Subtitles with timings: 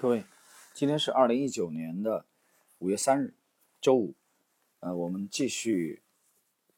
[0.00, 0.24] 各位，
[0.72, 2.24] 今天是二零一九年的
[2.78, 3.34] 五月三日，
[3.82, 4.14] 周五。
[4.78, 6.00] 呃，我们继续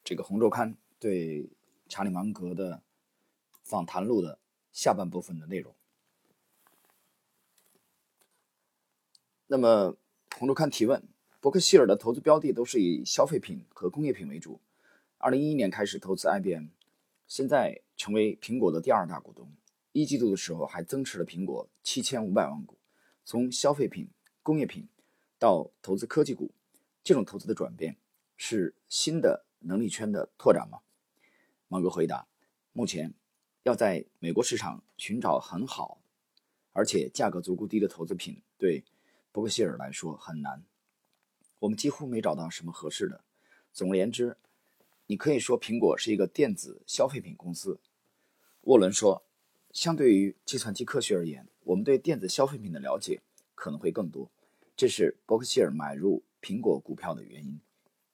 [0.03, 1.49] 这个《红周刊》对
[1.87, 2.83] 查理芒格的
[3.63, 4.39] 访谈录的
[4.73, 5.73] 下半部分的内容。
[9.47, 9.95] 那么，
[10.37, 11.01] 《红周刊》提问：
[11.39, 14.59] 伯克希尔的投资标的都是以消费品和工业品为主。
[15.17, 16.65] 二零一一年开始投资 IBM，
[17.29, 19.49] 现在成为苹果的第二大股东。
[19.93, 22.75] 一季度的时候还增持了苹果七千五百万股。
[23.25, 24.09] 从消费品、
[24.41, 24.87] 工业品
[25.39, 26.51] 到投资科技股，
[27.03, 27.95] 这种投资的转变
[28.35, 30.79] 是新的能力圈的拓展吗？
[31.67, 32.27] 芒格回答：
[32.73, 33.13] 目前
[33.63, 36.01] 要在美国市场寻找很好
[36.73, 38.83] 而且价格足够低的投资品，对
[39.31, 40.63] 伯克希尔来说很难。
[41.59, 43.23] 我们几乎没找到什么合适的。
[43.71, 44.37] 总而言之，
[45.07, 47.79] 你可以说苹果是一个电子消费品公司。
[48.61, 49.23] 沃伦说。
[49.73, 53.21] 相对于计算机科学而言，我们对电子消费品的了解
[53.55, 54.29] 可能会更多，
[54.77, 57.59] 这是伯克希尔买入苹果股票的原因。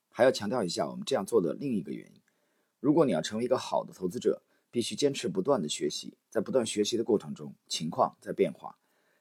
[0.09, 2.21] 还要强调一下，我们这样做的另一个原因：
[2.79, 8.77] 如果你要成为一个好的投资者，必须坚持不断的学习，在不断学习的过程中，情况在变化，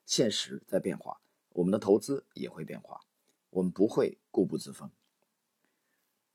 [0.06, 1.20] 现实在变化，
[1.55, 3.00] 我们的投资也会变化，
[3.50, 4.89] 我们不会固步自封。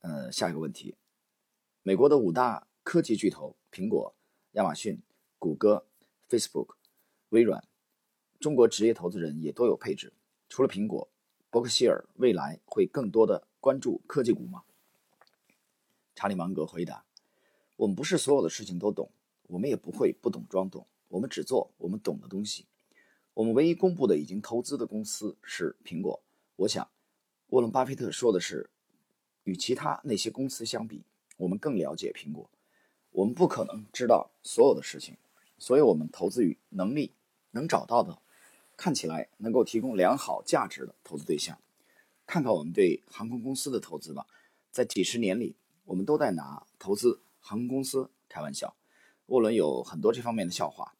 [0.00, 0.96] 呃，下一个问题：
[1.82, 4.14] 美国的五大科技巨头——苹果、
[4.52, 5.00] 亚马逊、
[5.38, 5.86] 谷歌。
[6.34, 6.74] Facebook、
[7.28, 7.62] 微软，
[8.40, 10.12] 中国职业投资人也都有配置。
[10.48, 11.08] 除了苹果，
[11.48, 14.64] 伯克希尔未来会更多的关注科技股吗？
[16.16, 17.04] 查理芒格回答
[17.76, 19.10] ：“我们不是所有的事情都懂，
[19.46, 20.86] 我们也不会不懂装懂。
[21.08, 22.66] 我们只做我们懂的东西。
[23.34, 26.20] 我们唯一公布的已经投资的公司是苹果。
[26.56, 26.88] 我想，
[27.50, 28.68] 沃伦·巴菲特说的是，
[29.44, 31.04] 与其他那些公司相比，
[31.36, 32.50] 我们更了解苹果。
[33.10, 35.16] 我们不可能知道所有的事情。”
[35.58, 37.12] 所以，我们投资于能力
[37.52, 38.18] 能找到的，
[38.76, 41.58] 看起来能够提供良好价值的投资对象。
[42.26, 44.26] 看看我们对航空公司的投资吧，
[44.70, 48.74] 在几十年里，我们都在拿投资航空公司开玩笑。
[49.26, 50.94] 沃伦有很多这方面的笑话，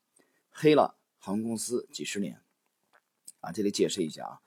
[0.50, 2.40] 黑了航空公司几十年。
[3.40, 4.40] 啊，这里解释一下啊，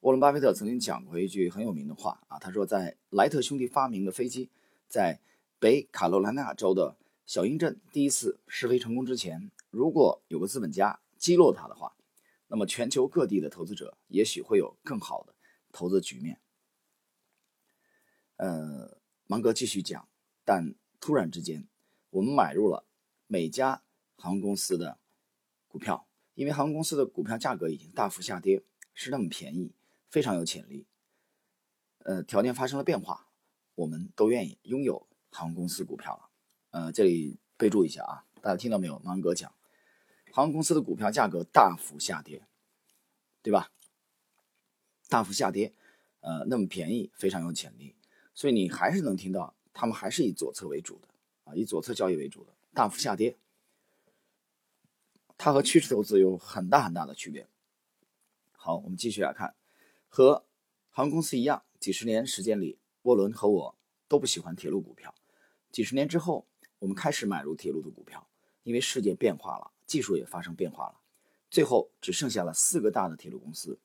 [0.00, 4.50] 沃伦·巴菲特曾经讲过一句很有名的话啊，他说，在莱特兄弟发明的飞机
[4.86, 5.18] 在
[5.58, 6.96] 北卡罗来纳州的
[7.26, 9.50] 小鹰镇第一次试飞成功之前。
[9.70, 11.96] 如果有个资本家击落它的话，
[12.48, 15.34] 那么全球各地的投资者也许会有更好的
[15.72, 16.40] 投资局面。
[18.36, 20.08] 呃，芒格继续讲，
[20.44, 21.66] 但突然之间，
[22.10, 22.86] 我们买入了
[23.26, 23.82] 每家
[24.16, 24.98] 航空公司的
[25.66, 29.74] 股票，因为航空公司的股票价格已经大幅下跌，是那么便宜，
[30.10, 30.86] 非常有潜力。
[32.00, 33.28] 呃，条件发生了变化，
[33.74, 36.30] 我们都愿意拥有航空公司股票了。
[36.74, 38.98] 呃，这里备注一下啊，大家听到没有？
[39.04, 39.54] 芒格讲。
[40.32, 42.48] 航空公司的股票价格大幅下跌，
[43.42, 43.70] 对吧？
[45.08, 45.72] 大幅下跌，
[46.18, 47.94] 呃，那么便宜，非常有潜力，
[48.34, 51.06] 所以你还是能听到他们还是以左侧为主的
[51.44, 52.52] 啊，以左侧交易为主的。
[52.72, 53.38] 大幅下跌，
[55.38, 57.46] 它和趋势投资有很大很大的区别。
[58.50, 59.54] 好，我们继续来看，
[60.08, 60.44] 和
[60.90, 65.14] 航空公司一样，几十年时间里，沃伦和我都不喜欢铁路股票。
[65.70, 66.48] 几十年之后，
[66.84, 68.28] 我们开始买入铁路的股票，
[68.62, 69.70] 因为世界变化了。
[69.86, 71.00] 技术也发生变化了，
[71.50, 73.78] 最后只剩下了四个大的铁路公司。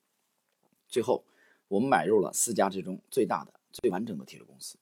[0.90, 1.24] 最后，
[1.70, 4.78] 我们买入了四家之中最大的、最完整的铁路公司。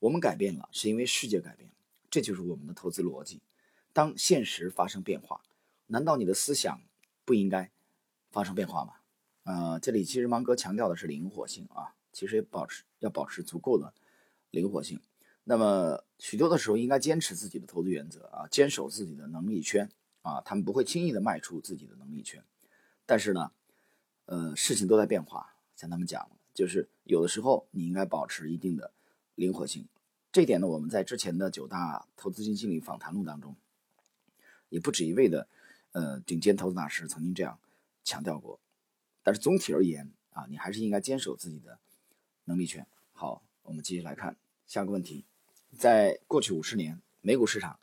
[0.00, 1.74] 我们改变了，是因为世界改变了，
[2.10, 3.40] 这就是我们的投资逻辑。
[3.92, 5.42] 当现实发生变化，
[5.86, 6.80] 难道你的思想
[7.24, 7.70] 不应该
[8.32, 8.94] 发生变化吗？
[9.44, 13.94] 呃，这里其实芒格强调的是灵活性啊，其实也保持要保持足够的
[14.50, 15.00] 灵活性。
[15.44, 19.90] 那么许多的时候，应该坚持自己的投资原则啊，坚守自己的能力圈。
[20.22, 22.44] 啊，他们不会轻易的迈出自己的能力圈，
[23.04, 23.50] 但是呢，
[24.26, 25.56] 呃，事情都在变化。
[25.74, 28.92] 像他们讲，就是有的时候你应该保持一定的
[29.34, 29.88] 灵活性。
[30.30, 33.56] 这点呢，我们在之前的九大投资经理访谈录当中，
[34.68, 35.48] 也不止一位的
[35.90, 37.58] 呃顶尖投资大师曾经这样
[38.04, 38.60] 强调过。
[39.24, 41.80] 但是总体而言啊，你还是应该坚守自己的
[42.44, 42.86] 能力圈。
[43.12, 44.36] 好，我们继续来看
[44.68, 45.24] 下个问题，
[45.76, 47.78] 在过去五十年，美股市场。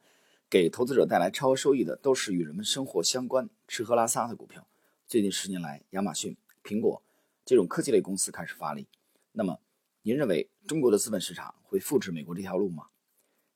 [0.50, 4.68] 给投资者带来超额收益的都是与人们生活相关、吃喝拉撒的股票。
[5.06, 7.04] 最近十年来，亚马逊、苹果
[7.46, 8.88] 这种科技类公司开始发力。
[9.34, 9.60] 那么，
[10.02, 12.90] 您认为中国的资本市场会复制美国这条路吗？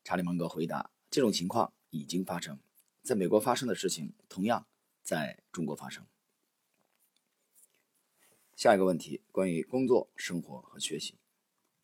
[0.03, 2.59] 查理芒格回答：这种情况已经发生，
[3.01, 4.67] 在美国发生的事情同样
[5.01, 6.05] 在中国发生。
[8.55, 11.15] 下一个问题，关于工作、生活和学习。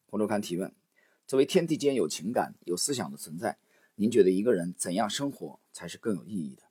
[0.06, 0.72] 红周刊提问：
[1.30, 3.60] 作为天地间有情感、有思想的存在。
[3.94, 6.64] 您觉得一个人怎样生活才是更有意义的？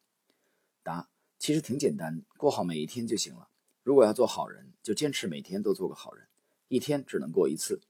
[0.83, 1.09] 答：
[1.39, 3.51] 其实挺简单，过好每一天就行了。
[3.85, 6.27] 如果要做好人，就坚持每天都做个好人，
[6.67, 7.81] 一天只能过一次，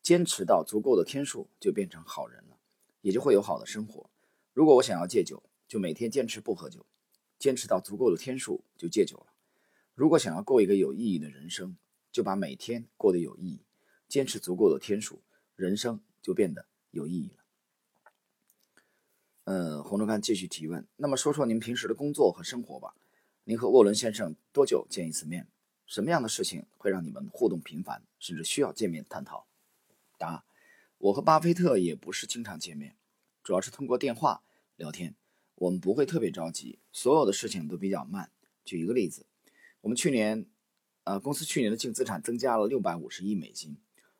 [0.00, 2.56] 坚持到足够的天数，就变成好人了，
[3.00, 4.08] 也就会有好的生活。
[4.52, 6.86] 如果我想要戒酒，就每天坚持不喝酒，
[7.36, 9.32] 坚持到足够的天数就戒酒了。
[9.96, 11.76] 如果想要过一个有意义的人生，
[12.12, 13.64] 就把每天过得有意义，
[14.06, 15.20] 坚持足够的天数，
[15.56, 17.42] 人生就变得有意义了。
[19.44, 22.94] 呃，洪忠刊继续提问，那么说说您平时的工作和生活吧。
[23.44, 25.48] 您和沃伦先生多久见一次面？
[25.86, 29.46] 什么样的事情会让你们互动频繁，甚至需要见面探讨？
[30.18, 30.44] 答：
[30.98, 32.96] 我和巴菲特也不是经常见面，
[33.42, 34.42] 主要是通过电话
[34.76, 35.14] 聊天。
[35.54, 38.30] 我们不会特别着急，所有的事情都比较慢。
[38.64, 39.26] 举一个例子，
[39.80, 40.46] 我们去年。
[41.04, 43.76] 呃，公司去年的净资产增加了六百五十亿美金，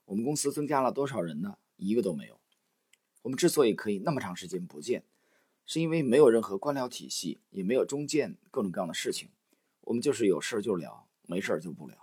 [0.06, 1.58] 我们公司增加了多少人呢？
[1.76, 2.41] 一个都没有。
[3.23, 5.05] 我们之所以可以那么长时间不见，
[5.67, 9.29] 是因为没有任何官僚体系，也没有中间各种各样的事情，
[9.81, 11.99] 我们就是有事就聊，没事就不聊，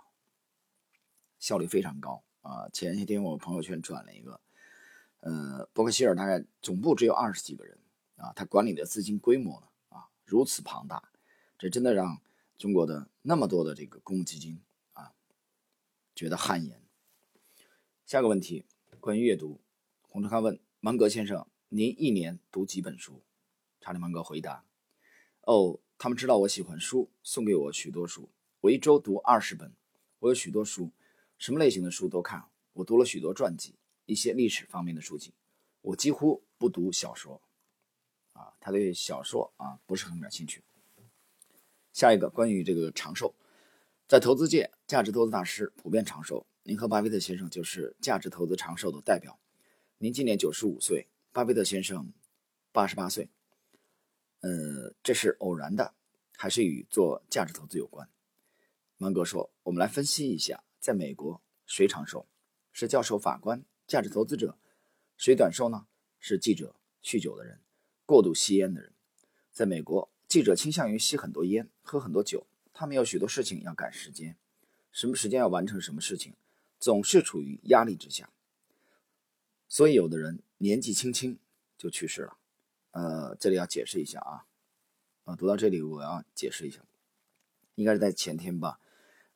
[1.38, 2.68] 效率非常高啊！
[2.68, 4.40] 前些天我朋友圈转了一个，
[5.20, 7.78] 呃，伯克希尔大概总部只有二十几个人
[8.16, 11.10] 啊，他管理的资金规模呢啊如此庞大，
[11.58, 12.20] 这真的让
[12.58, 14.60] 中国的那么多的这个公募基金
[14.92, 15.14] 啊。
[16.14, 16.83] 觉得汗颜。
[18.06, 18.66] 下个问题，
[19.00, 19.62] 关于阅读，
[20.02, 23.22] 洪志康问芒格先生：“您一年读几本书？”
[23.80, 24.62] 查理芒格回答
[25.48, 28.28] ：“哦，他们知道我喜欢书，送给我许多书。
[28.60, 29.72] 我一周读二十本。
[30.18, 30.90] 我有许多书，
[31.38, 32.44] 什么类型的书都看。
[32.74, 33.74] 我读了许多传记，
[34.04, 35.32] 一些历史方面的书籍。
[35.80, 37.40] 我几乎不读小说。
[38.34, 40.62] 啊，他对小说啊不是很感兴趣。
[41.94, 43.34] 下一个，关于这个长寿。”
[44.06, 46.46] 在投资界，价值投资大师普遍长寿。
[46.66, 49.38] 您和巴菲特先生就是价值投资长寿的代表。
[49.98, 52.10] 您今年九十五岁，巴菲特先生
[52.72, 53.28] 八十八岁。
[54.40, 55.92] 呃，这是偶然的，
[56.38, 58.08] 还是与做价值投资有关？
[58.96, 62.26] 芒格说：“我们来分析一下，在美国谁长寿？
[62.72, 64.56] 是教授、法官、价值投资者？
[65.18, 65.86] 谁短寿呢？
[66.18, 67.60] 是记者、酗酒的人、
[68.06, 68.94] 过度吸烟的人。
[69.52, 74.38] 在美国，记者倾向于吸很多烟，喝很多酒。”他们有许多事情要赶时间，
[74.90, 76.34] 什么时间要完成什么事情，
[76.84, 78.28] 总是处于压力之下。
[79.70, 81.38] 所以有的人年纪轻轻
[81.78, 82.36] 就去世了。
[82.90, 84.44] 呃，这里要解释一下啊，
[85.24, 86.84] 啊，读到这里我要解释一下，
[87.76, 88.78] 应该是在前天吧。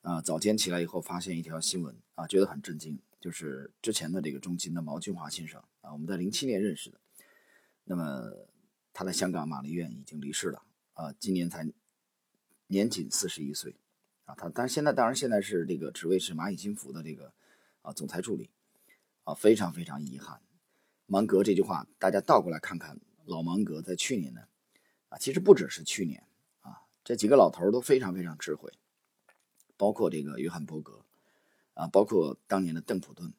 [0.02, 7.00] 啊，早间起来以后发现一条新闻啊，觉得很震惊，就是之前的这个中金的毛俊华先生啊，我们在零七年认识的，
[7.84, 8.30] 那么
[8.92, 10.62] 他在香港玛丽院已经离世了
[10.92, 11.66] 啊，今年才。
[12.70, 13.74] 年仅四十一岁，
[14.26, 17.32] 啊，他但是现在当然现在是这个职位是蚂蚁金服的这个
[17.88, 18.50] 啊总裁助理，
[19.24, 20.42] 啊，非常非常遗憾。
[21.06, 24.42] 芒格这句话，大家倒过来看看，老芒格在去年呢，
[25.08, 26.22] 啊，其实不只是去年
[26.60, 28.70] 啊，这几个老头都非常非常智慧，
[29.78, 31.02] 包括这个约翰伯格，
[31.72, 33.32] 啊，包括当年的邓普顿，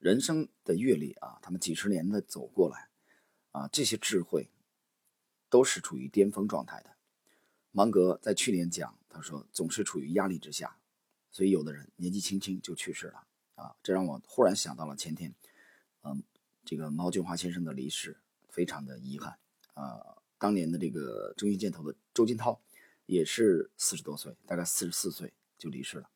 [0.00, 2.88] 人生的阅历啊，他们几十年的走过来，
[3.52, 4.50] 啊，这些智慧
[5.48, 6.90] 都是处于巅峰状态的。
[7.70, 10.79] 芒格在去年讲，他说总是处于压力之下，
[11.30, 15.34] 所以有的人年纪轻轻就去世了啊，这让我忽然想到了前天，
[16.02, 16.22] 嗯，
[16.64, 18.18] 这个毛俊华先生的离世，
[18.48, 19.38] 非常的遗憾
[19.74, 20.16] 啊。
[20.38, 22.60] 当年的这个中信建投的周金涛，
[23.06, 26.10] 也是四十多岁，大概四十四岁就离世了。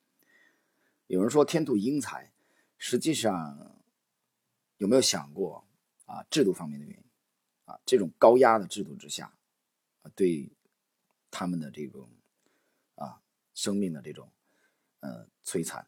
[1.07, 2.31] 有人说天妒英才，
[2.77, 3.81] 实际上
[4.77, 5.65] 有没有想过
[6.05, 7.03] 啊制度方面的原因
[7.65, 7.79] 啊？
[7.85, 9.33] 这种高压的制度之下，
[10.01, 10.51] 啊对。
[11.37, 12.07] 他们的这种
[12.95, 13.19] 啊，
[13.53, 14.31] 生命的这种
[15.05, 15.85] 呃摧残，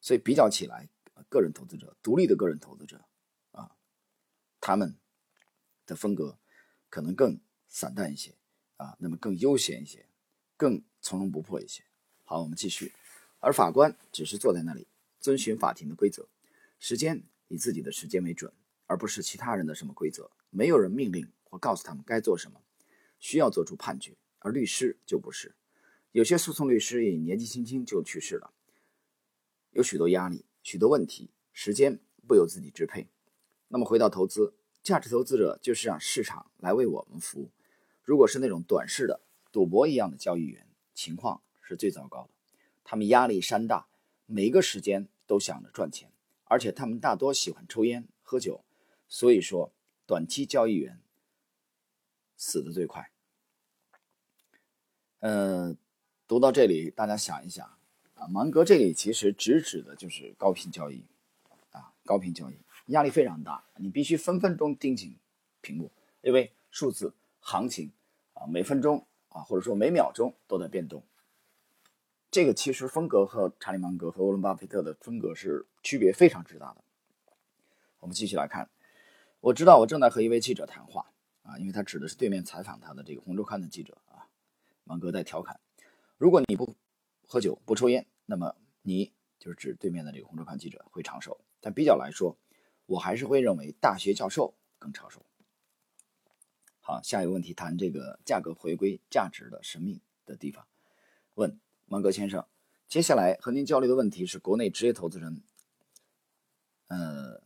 [0.00, 0.86] 所以比较起来，
[1.30, 3.02] 个人投资者、独立的个人投资者
[3.52, 3.74] 啊，
[4.60, 4.94] 他们
[5.86, 6.38] 的风格
[6.90, 8.34] 可能更散淡一些
[8.76, 10.06] 啊，那么更悠闲一些，
[10.58, 11.82] 更从容不迫一些。
[12.24, 12.92] 好，我们继续。
[13.40, 14.86] 而法官只是坐在那里，
[15.18, 16.28] 遵循法庭的规则，
[16.78, 18.52] 时间以自己的时间为准，
[18.86, 20.30] 而不是其他人的什么规则。
[20.50, 22.60] 没有人命令或告诉他们该做什么，
[23.18, 24.16] 需要做出判决。
[24.40, 25.54] 而律师就不是，
[26.12, 28.52] 有些诉讼律师也年纪轻轻就去世了，
[29.70, 33.08] 有许多压力，许多问题，时间不由自己支配。
[33.68, 37.50] 那么回到投资，价值投资者就是让市场来为我们服务。
[38.02, 39.20] 如果是那种短视的
[39.52, 42.30] 赌博一样的交易员，情况是最糟糕的。
[42.82, 43.86] 他们压力山大，
[44.24, 46.10] 每一个时间都想着赚钱，
[46.44, 48.64] 而且他们大多喜欢抽烟喝酒，
[49.06, 49.70] 所以说
[50.06, 50.98] 短期交易员
[52.34, 53.10] 死的最快。
[55.18, 55.76] 呃，
[56.28, 57.66] 读到这里，大家想一想
[58.14, 61.02] 啊，芒格这里其实直指的就是高频交易
[61.72, 62.58] 啊，高频交易
[62.88, 65.16] 压力非常大，你必须分分钟盯紧
[65.62, 67.90] 屏幕，因为数字、行情
[68.34, 71.02] 啊，每分钟啊，或者说每秒钟都在变动。
[72.30, 76.84] 这个其实风格和查理芒格和沃伦巴菲特的风格是区别非常之大的。
[78.00, 78.68] 我们继续来看，
[79.40, 81.10] 我知道我正在和一位记者谈话
[81.44, 84.28] 啊，因为他指的是对面采访他的这个《红周刊》的记者啊。
[84.84, 85.58] 芒格在调侃：
[86.18, 86.74] 如果你不
[87.26, 91.40] 喝酒不抽烟，那么你就是指对面的这个《红周刊》记者会长寿。
[91.60, 92.36] 但比较来说，
[92.86, 95.24] 我还是会认为大学教授更长寿。
[96.80, 100.66] 好，下一个问题谈这个价格回归价值的神秘的地方。
[101.34, 102.44] 问芒格先生，
[102.88, 105.40] 接下来和您交流的问题是国内职业投资人，
[106.88, 107.40] 呃，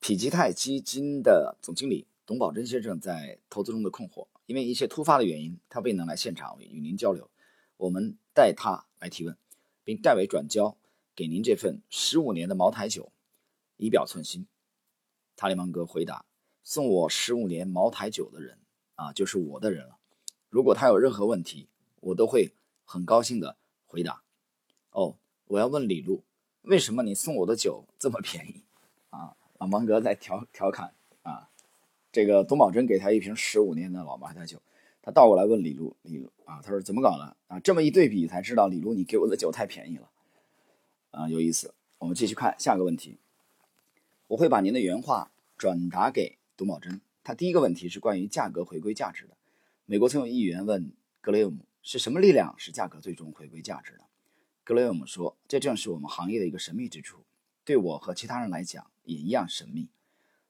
[0.00, 4.26] 否极泰基金的总经理董宝珍先生在投资中的困惑。
[4.46, 7.29] 因为一些突发的原因，他未能来现场与您交流，
[7.80, 9.34] 我们代他来提问，
[9.84, 10.76] 并代为转交
[11.14, 13.10] 给您这份十五年的茅台酒，
[13.78, 14.46] 以表寸心。
[15.34, 16.26] 塔利芒格回答。
[16.62, 18.58] 送我十五年茅台酒的人
[18.96, 19.96] 啊，就是我的人了。
[20.50, 21.68] 如果他有任何问题，
[22.00, 22.52] 我都会
[22.84, 23.56] 很高兴的
[23.86, 24.22] 回答。
[24.90, 26.22] 哦，我要问李路，
[26.60, 28.62] 为什么你送我的酒这么便宜？
[29.08, 31.48] 啊，老芒格在调调侃啊。
[32.12, 34.60] 这个董宝珍给他一瓶十五年的老茅台酒，
[35.02, 37.58] 他倒过来问李路，李路啊，他说怎么搞的啊？
[37.60, 40.10] 这么一对比才知道，李路你给我的酒太便宜了
[41.10, 41.74] 啊，有意思。
[41.98, 43.18] 我们继续看下个问题，
[44.28, 46.38] 我会把您的原话转达给。
[46.56, 49.36] 董宝珍，他第一个问题是关于价格回归价值的。
[49.86, 50.92] 美国曾有议员问
[51.22, 54.04] 格雷厄姆：“是什么力量使价格最终回归价值的？”
[54.62, 57.24] 格雷厄姆说：“这正是我们行业的一个神秘之处，
[57.64, 59.88] 对我和其他人来讲也一样神秘。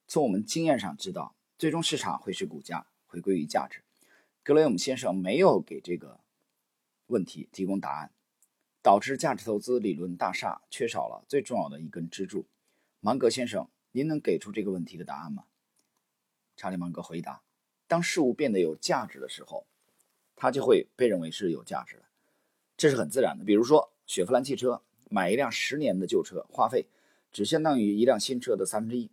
[0.08, 3.82] 从我们经验上知道，最终市场会使股价回归于价值。”
[4.42, 6.20] 格雷厄姆先生没有给这个
[7.08, 8.10] 问题提供答案，
[8.82, 12.46] 导致价值投资理论大厦缺少了最重要的一根支柱。
[13.00, 15.44] 芒格先生，您能给出这个问题的答案吗？
[16.56, 17.42] 查理芒格回答
[17.86, 19.66] ：“当事物变得有价值的时候，
[20.36, 22.04] 它就会被认为是有价值的，
[22.76, 23.44] 这是很自然的。
[23.44, 26.86] 比如说，雪佛兰汽车买一辆十年的旧车，花费
[27.30, 29.10] 只相当于一辆新车的三分之一。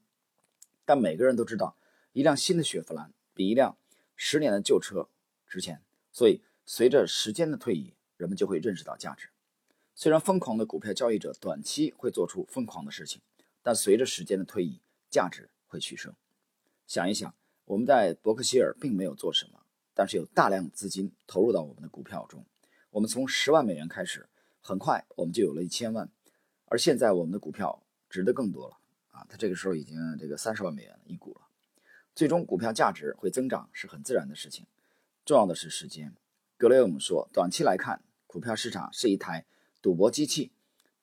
[0.86, 1.76] 但每个人都知道，
[2.14, 3.78] 一辆新的雪佛兰比一辆
[4.16, 5.10] 十年的旧车
[5.48, 5.82] 值钱。
[6.12, 9.30] 所以，随着时间的推移，人们就会认识到价值。
[9.96, 13.22] 虽然疯狂的股票交易者短期会做出疯狂的事情，
[13.64, 16.14] 但随着时间的推移，价值会取胜。”
[16.86, 17.36] 想一想，
[17.66, 19.62] 我们在伯克希尔并没有做什么，
[19.94, 22.46] 但是有大量资金投入到我们的股票中。
[22.92, 24.30] 我们从十万美元开始，
[24.62, 26.10] 很快我们就有了一千万，
[26.66, 28.78] 而现在我们的股票值得更多了
[29.10, 29.26] 啊！
[29.30, 31.42] 它这个时候已经这个三十万美元一股了。
[32.16, 34.66] 最终股票价值会增长是很自然的事情，
[35.28, 36.16] 重要的是时间。
[36.58, 39.46] 格雷厄姆说，短期来看，股票市场是一台
[39.82, 40.52] 赌博机器，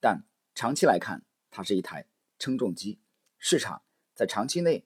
[0.01, 2.07] 但长期来看，它是一台
[2.41, 2.99] 称重机。
[3.39, 3.83] 市场
[4.17, 4.85] 在长期内。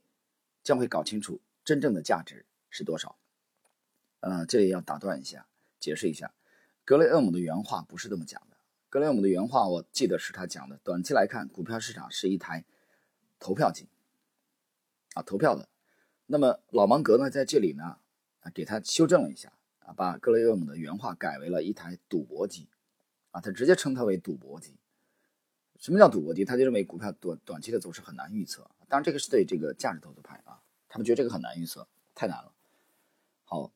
[0.64, 3.16] 将会搞清楚真正的价值是多少。
[4.20, 5.48] 呃，这里要打断一下，
[5.80, 6.34] 解释一下，
[6.84, 8.58] 格雷厄姆的原话不是这么讲的。
[8.90, 12.66] 格雷厄姆的原话，我记得是他讲的：短期来看，股票市场是一台
[13.38, 13.88] 投票机，
[15.14, 15.70] 啊，投票的。
[16.26, 17.96] 那么老芒格呢，在这里呢，
[18.40, 22.68] 啊，给他修正了一下，啊，把格雷厄姆的原话改为了一台赌博机，
[23.30, 24.74] 啊，他直接称它为赌博机。
[25.78, 26.44] 什么叫赌博机？
[26.44, 28.68] 他就认为股票短短期的走势很难预测。
[28.88, 32.52] 当然，这个是对这个价值投资派啊，他们觉得这个很难预测，太难了。
[33.44, 33.70] 好，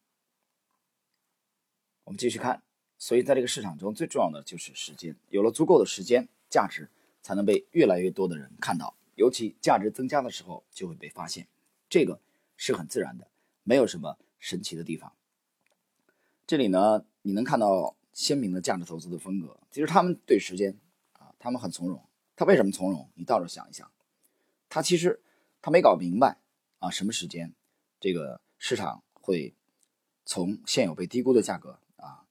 [2.05, 2.63] 我们继续看。
[2.99, 5.17] 所以，在这个市场中，最重要的就是时间。
[5.29, 6.89] 有了足够的时间，价值
[7.21, 8.97] 才能被越来越多的人看到。
[9.17, 11.47] 尤其价值增加的时候，就会被发现。
[11.89, 12.21] 这个
[12.57, 13.29] 是很自然的，
[13.65, 15.13] 没有什么神奇的地方。
[16.45, 19.59] 这里呢，你能看到鲜明的价值投资的风格。
[19.71, 20.77] 其实他们对时间
[21.13, 21.33] 啊。
[21.39, 22.05] 他们很从容，
[22.37, 23.09] 他为什么从容？
[23.15, 23.91] 你倒着想一想，
[24.69, 25.23] 他其实
[25.61, 26.39] 他没搞明白
[26.79, 27.55] 啊，什么时间
[27.99, 29.55] 这个市场会
[30.25, 32.27] 从现有被低估的价格啊，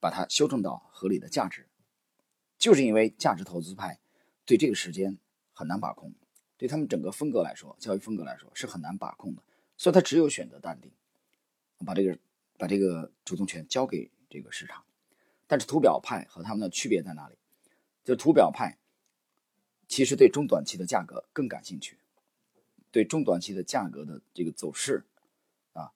[0.00, 1.66] 把它修正到合理的价值，
[2.58, 3.98] 就是因为价值投资派
[4.44, 5.18] 对这个时间
[5.52, 6.12] 很难把控，
[6.56, 9.42] 对他们整个风格来说，交易风格来说是很难把控的，
[9.76, 10.92] 所以他只有选择淡定，
[11.84, 12.18] 把这个
[12.56, 14.84] 把这个主动权交给这个市场。
[15.46, 17.36] 但是图表派和他们的区别在哪里？
[18.02, 18.78] 就图表派，
[19.88, 21.98] 其实对中短期的价格更感兴趣，
[22.92, 25.04] 对中短期的价格的这个走势，
[25.72, 25.92] 啊，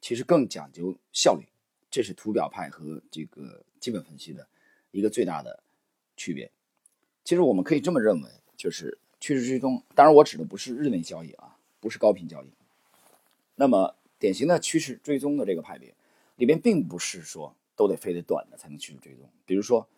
[0.00, 1.44] 其实更讲究效率，
[1.90, 4.48] 这是图表派和这个基本分析的
[4.92, 5.60] 一个最大的
[6.16, 6.50] 区别。
[7.24, 12.50] 其实我们可以这么认为，就是趋势追踪，当然我指的不是日内交易啊，不是高频交易。
[13.56, 15.94] 那么典型的趋势追踪的这个派别
[16.36, 19.88] 里边，并不是说都得非得短的才能趋势追踪，比如说。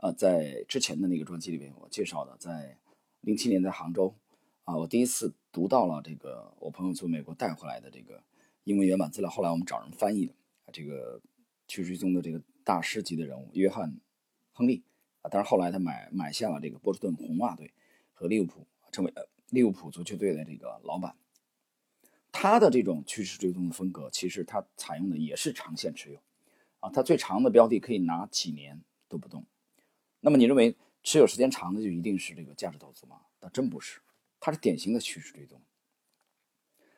[0.00, 2.78] 呃，在之前的那个专辑里边，我介绍的，在
[3.22, 4.14] 零七年在杭州，
[4.62, 8.22] 啊，我第一次读到了这个我朋友从美国带回来的这个
[8.62, 10.32] 英文原版资料，后来我们找人翻译的，
[10.72, 11.20] 这个
[11.66, 13.90] 趋势追踪的这个大师级的人物约翰·
[14.52, 14.84] 亨利
[15.22, 17.72] 啊，但是后来他买买下了这个波士顿红袜队
[18.12, 21.16] 和利物浦，成为了利物浦足球队的这个老板。
[22.40, 26.22] 他的这种趋势追踪的风格，其实他采用的也是长线持有
[26.78, 29.44] 啊，他最长的标的可以拿几年都不动。
[30.20, 33.22] 那么你认为持有时间长的就一定是这个价值投资吗？
[33.40, 34.00] 那真不是，
[34.38, 35.60] 它是典型的趋势追踪。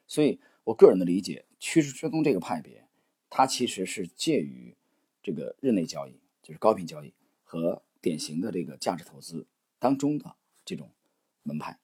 [0.07, 2.87] 所以我个人的理解，趋势追踪这个派别，
[3.31, 4.77] 它其实是介于
[5.23, 9.47] 这个日内交易，就是高频交易和典型的这个价值投资
[9.79, 10.91] 当中的这种
[11.43, 11.79] 门派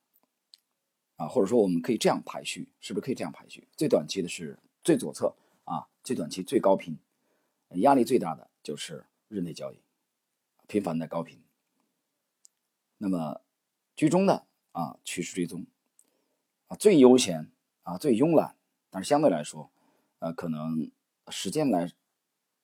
[1.17, 3.67] 啊，或者说我们可以这样排序，是不是可以这样排序？
[3.77, 6.99] 最短期的是最左侧啊，最短期最高频，
[7.77, 9.81] 压力最大的就是日内交易。
[10.69, 11.41] 频繁的高频，
[12.99, 13.41] 那么
[13.95, 15.65] 居中的啊趋势追踪
[16.67, 17.51] 啊最悠闲
[17.85, 18.57] 啊最慵懒，
[18.91, 19.71] 但是相对来说，
[20.19, 20.91] 呃可能
[21.29, 21.93] 时间来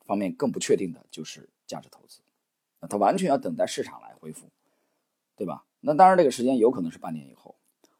[0.05, 2.23] 方面更不确定的就是价值投资，
[2.81, 4.51] 那它完全要等待市场来恢复，
[5.37, 5.65] 对吧？
[5.79, 7.55] 那当然这个时间有可能是半年以后，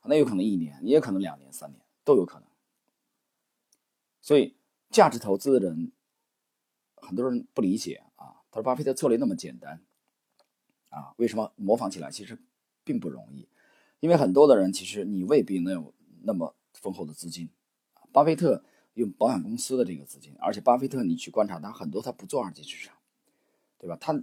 [0.05, 2.49] 那有可能一年，也可能两年、三年都有可能。
[4.21, 4.55] 所以
[4.91, 5.93] 价值投资的人，
[6.97, 9.83] 很多人不理解啊，他说巴菲特策略那么简单。
[10.91, 12.39] 啊，为什么模仿起来其实
[12.85, 13.49] 并不容易？
[14.01, 17.49] 因为很多的人其实你未必能有那么丰厚的资金。
[18.13, 22.95] 巴菲特用保险公司的这个资金，而且巴菲特你去观察他很多，他不做二级市场，
[23.79, 23.97] 对吧？
[23.99, 24.23] 他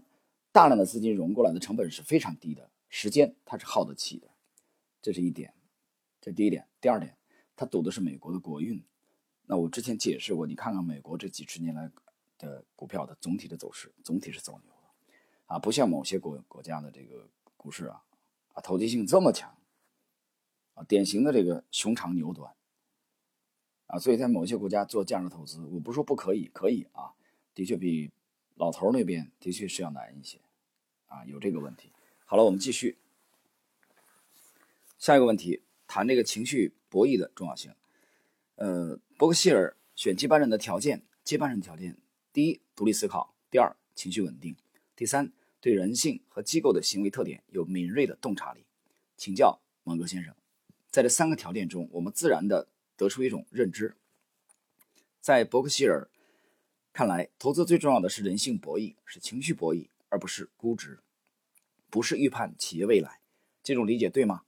[0.52, 4.28] 大量的资金融过来的成本是非常低的，时间他是耗得起的，
[5.02, 5.56] 这是一点，
[6.22, 6.68] 这第一点。
[6.82, 7.18] 第二点，
[7.56, 8.84] 他赌的是美国的国运。
[9.46, 11.92] 那我之前解释过，你看看美国这几十年来
[12.38, 15.14] 的股票的总体的走势，总体是走牛的。
[15.48, 18.04] 啊，不像某些国国家的这个股市啊，
[18.54, 19.58] 啊，投机性这么强，
[20.76, 22.54] 啊，典型的这个熊长牛短，
[23.88, 27.14] 啊，所以在某些国家做价值投资，我不说不可以，可以啊，
[27.56, 28.12] 的确比
[28.54, 30.40] 老头那边的确是要难一些，
[31.08, 31.92] 啊，有这个问题。
[32.26, 33.00] 好了，我们继续
[35.00, 37.74] 下一个问题，谈这个情绪博弈的重要性。
[38.56, 41.98] 呃，伯克希尔选接班人的条件，接班人条件，
[42.32, 44.54] 第一，独立思考；第二，情绪稳定；
[44.96, 45.34] 第三。
[45.62, 48.64] 对人性和机构的行为特点有敏锐的洞察力，
[49.18, 50.34] 请教芒格先生，
[50.90, 53.98] 在这三个条件中，我们自然的得出一种认知：
[55.20, 56.10] 在伯克希尔
[56.94, 61.00] 看来，投资最重要的是人性博弈，是情绪博弈，而不是估值，
[61.90, 63.20] 不是预判企业未来。
[63.62, 64.44] 这种理解对吗？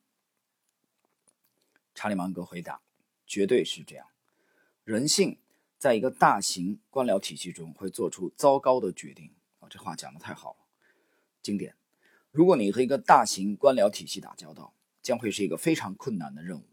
[1.93, 2.82] 查理芒格回答：
[3.25, 4.08] 绝对是这样。
[4.84, 5.38] 人性
[5.77, 9.32] 在一个大型官僚体系中会做出糟糕的决定。
[9.60, 10.58] 啊，这话讲的太好了。
[11.41, 11.75] 经典，
[12.32, 16.63] 如果你和一个大型官僚体系打交道，将会是一个非常困难的任务。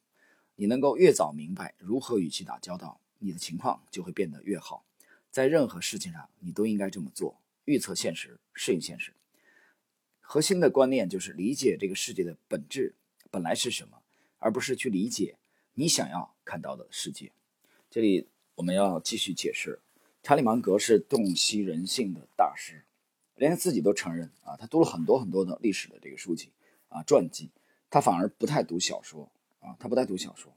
[0.57, 4.85] 你能够越早明白如何与其打交道，你的情况就会变得越好。
[5.31, 9.14] 在任何事情上，你都应该这么做：预测现实，适应现实。
[10.20, 12.94] 核心的观念就是理解这个世界的本质
[13.31, 13.97] 本来是什么，
[14.38, 15.37] 而不是去理解
[15.74, 17.33] 你想要看到的世界。
[17.90, 19.81] 这里我们要继续解释，
[20.22, 22.85] 查理芒格是洞悉人性的大师。
[23.37, 26.51] 连他自己都承认啊，他读了很多很多的历史的这个书籍
[26.88, 27.51] 啊传记，
[27.88, 30.53] 他反而不太读小说啊，他不太读小说。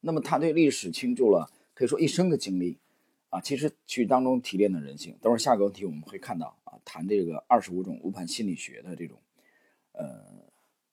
[0.00, 2.76] 那么他对历史倾注了可以说一生的精力
[3.30, 5.16] 啊，其实去当中提炼的人性。
[5.22, 9.18] 等会儿下个问题我们会看到啊，谈这个二十五种误判心理学的这种
[9.92, 10.22] 呃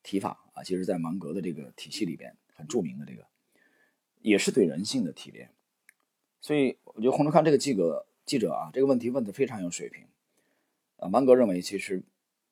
[0.04, 3.28] 提法啊，其实在芒格的这个体系里边很著名的这个，
[4.22, 5.52] 也是对人性的提炼。
[6.42, 10.08] 所以我觉得洪忠康这个记者记者啊，这个问题问的非常有水平。
[10.96, 12.02] 啊，芒格认为，其实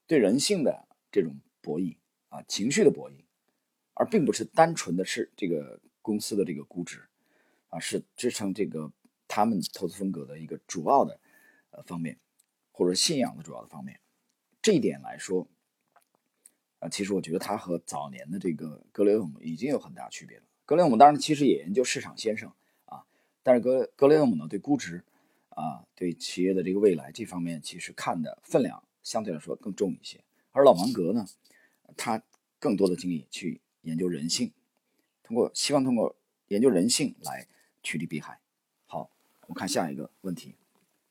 [0.05, 1.97] 对人性的这种博弈
[2.29, 3.23] 啊，情绪的博弈，
[3.95, 7.01] 而并不是单纯的是这个公司的这个估值
[7.69, 8.91] 啊，是支撑这个
[9.27, 11.19] 他们投资风格的一个主要的
[11.71, 12.19] 呃方面，
[12.71, 13.99] 或者信仰的主要的方面。
[14.61, 15.47] 这一点来说，
[16.89, 20.43] 其实我觉得他和早年的这个格雷厄姆已经有很大区别了。
[20.65, 22.51] 格雷厄姆当然其实也研究市场先生
[22.85, 23.03] 啊，
[23.43, 25.03] 但是格格雷厄姆呢对估值。
[25.57, 30.19] 啊，对企业的这个未来这方面，其实看的分量相对来说更重一些。
[30.51, 31.25] 而老芒格呢，
[31.95, 32.21] 他
[32.59, 34.51] 更多的精力去研究人性，
[35.23, 36.13] 通过希望通过
[36.49, 37.47] 研究人性来
[37.81, 38.37] 趋利避害。
[38.85, 39.09] 好，
[39.43, 40.55] 我们看下一个问题。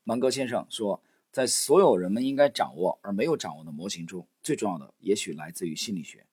[0.02, 6.26] 芒格先生说，在所有人们应该掌握而没有掌握的模型中，最重要的也许来自于心理学。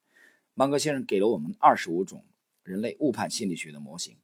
[0.52, 2.26] 芒格先生给了我们二十五种
[2.62, 4.18] 人类误判心理学的模型，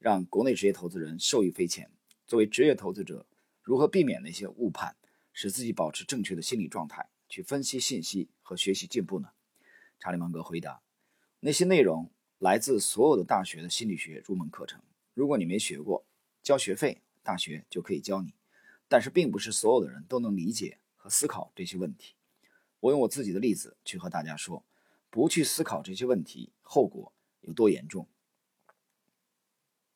[0.00, 1.88] 让国内职业投资人受益匪浅。
[2.26, 3.24] 作为职业投资者，
[3.62, 4.96] 如何避免那些误判，
[5.32, 9.30] 使自己保持正确的心理状态，去分析信息和学习进步呢？
[10.00, 10.82] 查理芒格回答：
[11.38, 14.82] 那些内容来自所有的大学的心理学入门课程。
[15.14, 16.04] 如果你没学过，
[16.42, 18.34] 交学费，大学就可以教你。
[18.88, 22.16] 但是并不是所有的人都能理解和思考这些问题。
[22.80, 24.64] 我用我自己的例子去和大家说，
[25.10, 27.12] 不去思考这些问题，后果
[27.42, 28.08] 有多严重。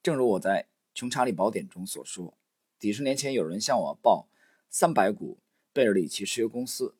[0.02, 2.36] 正如我在《穷查理宝典》中所说，
[2.78, 4.28] 几十年前有人向我报
[4.68, 5.38] 三百股
[5.72, 6.94] 贝尔里奇石油公司，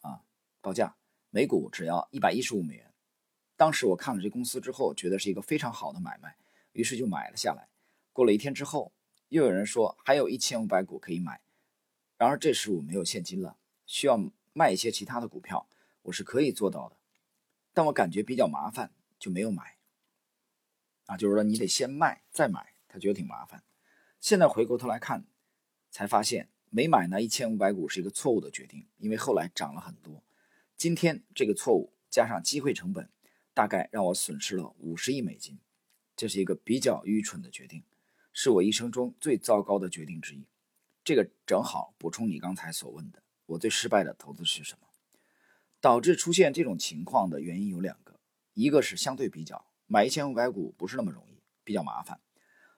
[0.00, 0.22] 啊，
[0.60, 0.96] 报价
[1.30, 2.92] 每股只要一百一十五美元。
[3.56, 6.36] 当时我看了这公司之后，觉得是一个非常好的买卖，
[6.72, 7.68] 于是就买了下来。
[8.12, 8.92] 过了一天之后，
[9.28, 11.40] 又有人说还有一千五百股可以买，
[12.18, 14.18] 然而这时我没有现金了，需要
[14.54, 15.68] 卖一些其他的股票，
[16.02, 16.96] 我是可以做到的，
[17.74, 19.76] 但我感觉比较麻烦，就没有买。
[21.06, 23.62] 啊，就是说你得先卖再买，他觉得挺麻烦。
[24.20, 25.26] 现在回过头来看，
[25.90, 30.22] 才发现没买那一千五百股是一个错误的决定，因为后来涨了很多。
[30.76, 33.10] 今天这个错误加上机会成本，
[33.52, 35.58] 大概让我损失了五十亿美金，
[36.14, 37.82] 这是一个比较愚蠢的决定。
[38.32, 40.46] 是我一生中最糟糕的决定之一。
[41.04, 44.88] 这个正好补充你刚才所问的，我最失败的投资是什么？
[45.80, 48.18] 导致出现这种情况的原因有两个，
[48.54, 52.18] 一个是相对比较，买一千五百股不是那么容易，比较麻烦；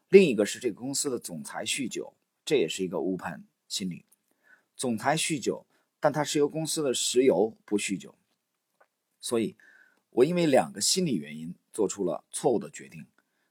[0.08, 4.04] 另一个是这个公司的总裁酗酒，这也是一个误判心理。
[4.74, 5.66] 总裁酗酒，
[6.00, 8.16] 但他石油公司的石油不酗酒，
[9.20, 9.56] 所以
[10.10, 13.06] 我因为两个心理原因做出了错误的决定。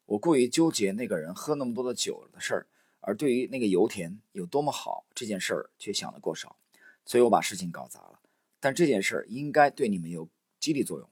[0.05, 2.67] 我过于纠结那个人喝那么多的酒的事儿，
[2.99, 6.57] 而对于那个油田有多么好这件事儿却想的过少，
[7.05, 8.19] 所以我把事情搞砸了。
[8.59, 11.09] 但这件事应该对你们有激励作用，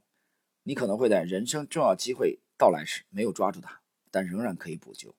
[0.64, 5.16] 你可能会在人生重要机会到来时没有抓住它，但仍然可以补救。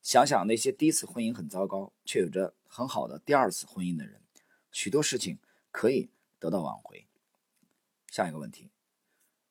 [0.00, 4.22] 想想那些第一次婚姻很糟糕却有着很好的第二次婚姻的人，
[4.70, 5.38] 许多事情
[5.70, 7.06] 可以得到挽回。
[8.06, 8.70] 下一个问题，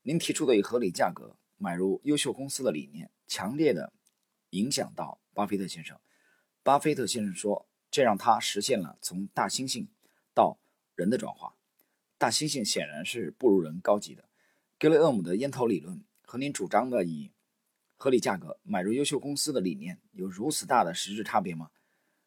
[0.03, 3.11] 您提出的以合理价格买入优秀公司的理念。
[3.25, 3.93] 强烈的
[4.51, 5.99] 影响到巴菲特先生。
[6.61, 9.87] 巴菲特先生说：“这让他实现了从大猩猩
[10.33, 10.57] 到
[10.95, 11.55] 人的转化。
[12.17, 14.23] 大猩猩显然是不如人高级的。
[14.79, 17.31] 格雷厄姆的烟头理论和您主张的以
[17.95, 21.71] 合理价格买入优秀公司的理念有如此大的实质差别吗？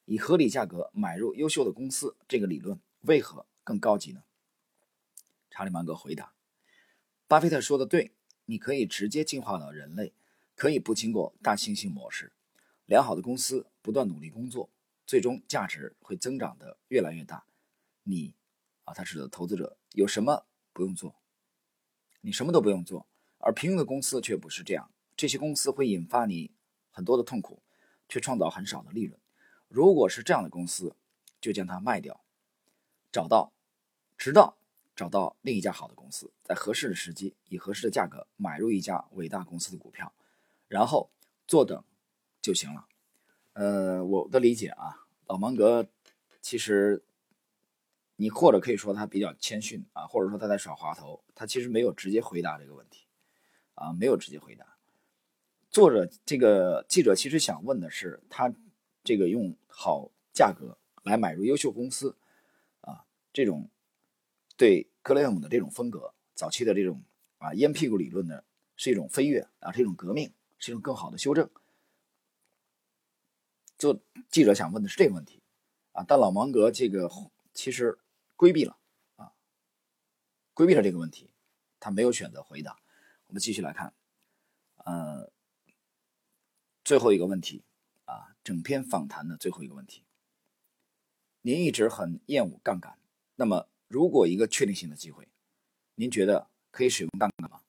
[0.04, 4.22] 以合理价格买入优秀的公司这个理论为何更高级呢？”
[5.50, 6.32] 查理芒格回答
[7.26, 8.12] ：“巴菲特说的对，
[8.44, 10.12] 你可以直接进化到人类。”
[10.54, 12.32] 可以不经过大猩猩模式，
[12.86, 14.70] 良好的公司不断努力工作，
[15.06, 17.44] 最终价值会增长的越来越大。
[18.08, 18.34] 你，
[18.84, 21.16] 啊，他是投资者，有什么不用做？
[22.20, 23.06] 你什么都不用做。
[23.38, 26.52] 而平庸的公司却不是这样，这些公司会引发你
[26.90, 27.62] 很多的痛苦，
[28.08, 29.20] 却创造很少的利润。
[29.68, 30.94] 如果是这样的公司，
[31.40, 32.24] 就将它卖掉，
[33.10, 33.52] 找到，
[34.16, 34.56] 直到
[34.94, 40.12] 找到另一家好的公司，在合适的时机以合适的价格买入一家伟大公司的股票。
[40.68, 41.10] 然后
[41.46, 41.84] 坐等
[42.42, 42.88] 就行了。
[43.52, 45.88] 呃，我的理解啊，老芒格
[46.40, 47.04] 其实
[48.16, 53.06] 你或者可以说他比较谦逊啊，或者说他在耍滑头，他其实没有直接回答这个问题
[53.74, 54.76] 啊，没有直接回答。
[55.70, 58.52] 作者这个记者其实想问的是，他
[59.04, 62.16] 这个用好价格来买入优秀公司
[62.80, 63.68] 啊，这种
[64.56, 67.02] 对格雷厄姆的这种风格，早期的这种
[67.38, 68.42] 啊烟屁股理论呢，
[68.76, 70.32] 是一种飞跃啊，是一种革命。
[70.58, 71.50] 是一种更好的修正。
[73.76, 74.00] 做
[74.30, 75.42] 记者想问的是这个问题
[75.92, 77.10] 啊，但老芒格这个
[77.52, 77.98] 其实
[78.36, 78.78] 规避了
[79.16, 79.32] 啊，
[80.54, 81.30] 规避了这个问题，
[81.80, 82.78] 他没有选择回答。
[83.26, 83.94] 我们继续来看，
[84.76, 85.32] 呃，
[86.84, 87.64] 最后一个问题
[88.04, 90.04] 啊，整篇访谈的最后一个问题，
[91.42, 92.98] 您一直很厌恶杠杆，
[93.34, 95.28] 那么如果一个确定性的机会，
[95.94, 97.62] 您觉得可以使用杠杆吗？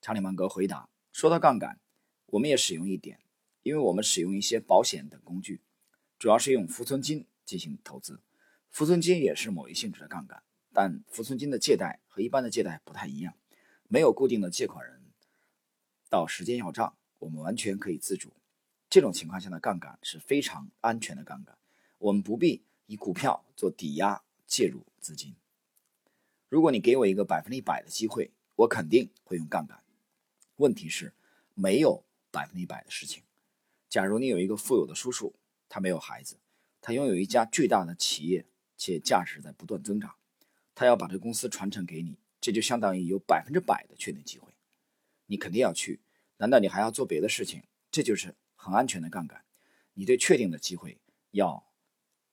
[0.00, 0.88] 查理芒格回答。
[1.12, 1.78] 说到杠杆，
[2.26, 3.20] 我们也使用一点，
[3.62, 5.60] 因为我们使用一些保险等工具，
[6.18, 8.22] 主要是用浮存金进行投资。
[8.70, 13.34] 浮存金也是某一性质的杠杆，但浮存金的借贷和一般的借贷不太一样，
[13.88, 15.02] 没有固定的借款人，
[16.08, 18.32] 到时间要账，我们完全可以自主。
[18.88, 21.58] 这种情况下的杠杆是非常安全的杠杆，
[21.98, 25.34] 我们不必以股票做抵押介入资金。
[26.48, 29.82] 如果你给我一个百分之一百的机会，我肯定会用杠杆。
[30.56, 31.12] 问题是，
[31.54, 33.22] 没有百分之一百的事情。
[33.88, 35.34] 假如你有一个富有的叔叔，
[35.68, 36.36] 他没有孩子，
[36.80, 38.44] 他拥有一家巨大的企业，
[38.80, 40.14] 且价值在不断增长，
[40.74, 44.50] 他要把这公司传承给你，这就相当于有百分之百的确定机会，
[45.26, 46.00] 你肯定要去。
[46.38, 47.62] 难道你还要做别的事情？
[47.90, 49.44] 这就是很安全的杠杆。
[49.92, 50.98] 你对确定的机会
[51.32, 51.62] 要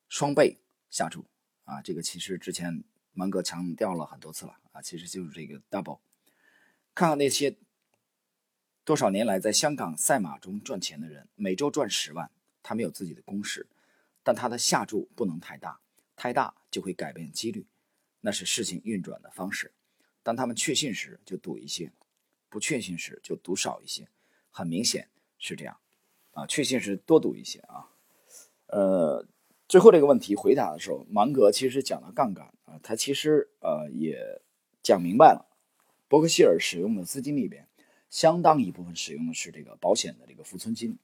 [0.08, 0.58] 双倍
[0.90, 1.26] 下注
[1.66, 1.82] 啊！
[1.82, 2.82] 这个其实之前
[3.12, 6.00] 芒格强调了很多次了啊，其实就是这个 double。
[6.96, 7.58] 看看那些。
[8.86, 12.32] 多少年来，在香港赛马中赚钱的人，每周赚十万。
[12.64, 13.68] 他们有自己的公式，
[14.24, 15.82] 但他的下注不能太大，
[16.18, 17.66] 太大就会改变几率，
[18.20, 19.72] 那是事情运转的方式。
[20.24, 21.94] 当他们确信时就赌一些，
[22.50, 24.10] 不确信时就赌少一些，
[24.50, 25.80] 很明显是这样，
[26.32, 27.88] 啊，确信时多赌一些啊。
[28.66, 29.26] 呃，
[29.70, 34.42] 最后这个问题回答的时候，芒格其实讲了杠杆啊，他其实呃也
[34.84, 35.48] 讲明白了，
[36.10, 37.70] 伯克希尔使用的资金里边，
[38.10, 40.98] 相当一部分使用的是这个保险的这个浮存金，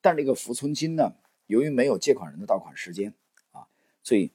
[0.00, 1.14] 但这个浮存金呢，
[1.46, 3.14] 由于没有借款人的到款时间
[3.52, 3.68] 啊，
[4.02, 4.32] 所以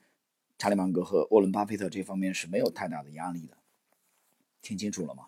[0.64, 3.58] 查理芒格和沃伦巴菲特这方面是没有太大的压力的。
[4.62, 5.28] 听清楚了吗？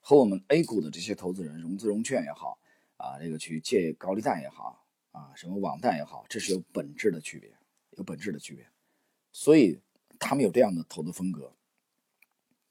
[0.00, 2.58] 和我们 A 股的这些投资人融资融券也好
[2.96, 7.56] 啊，这个去借高利贷也好啊，什么网贷也好，这是有本质的区别，
[7.92, 8.68] 有本质的区别。
[9.30, 9.80] 所以
[10.18, 11.54] 他们有这样的投资风格，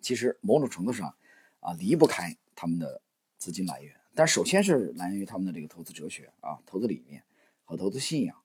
[0.02, 1.16] 其实某种程度上
[1.62, 3.02] 啊离不开他们的
[3.38, 3.96] 资金来源。
[4.14, 7.24] 但首先是来源于他们的这个投资哲学啊、投资理念
[7.64, 8.44] 和投资信仰，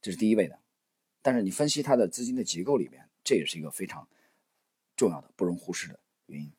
[0.00, 0.61] 这是第一位的。
[1.22, 4.06] 但是你分析它的资金的结构里面，这也是一个非常
[4.96, 6.00] 重要的、不容忽视的。
[6.26, 6.52] 原因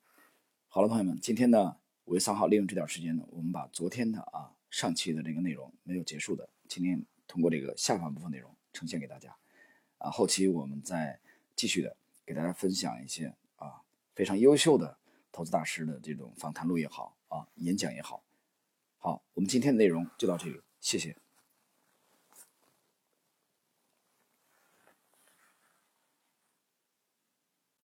[0.67, 9.36] 好了，朋友们，今天呢五月三号利用这点时间呢，我们把昨天的啊上期的这个内容没有结束的，今天通过这个下半部分内容呈现给大家
[9.97, 11.19] 啊，后期我们再
[11.56, 11.95] 继续的
[12.26, 13.82] 给大家分享一些啊
[14.15, 14.97] 非常优秀的
[15.32, 18.23] 投资大师的这种访谈录也好啊演讲也好，
[18.97, 21.23] 好，我们今天的内容就到这里，谢谢。